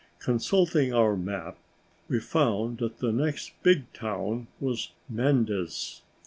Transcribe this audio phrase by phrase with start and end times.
[0.17, 1.59] Consulting our map
[2.07, 6.01] we found that the next big town was Mendes.